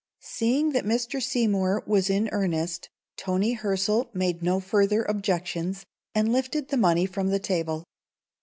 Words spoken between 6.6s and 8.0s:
the money from the table.